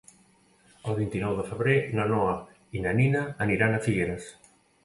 El 0.93 0.97
vint-i-nou 0.99 1.35
de 1.41 1.45
febrer 1.51 1.75
na 1.99 2.07
Noa 2.13 2.33
i 2.79 2.83
na 2.87 2.97
Nina 3.03 3.23
aniran 3.47 3.77
a 3.77 3.83
Figueres. 3.89 4.31